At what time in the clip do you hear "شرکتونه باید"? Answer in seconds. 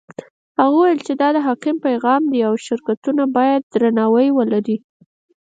2.65-3.61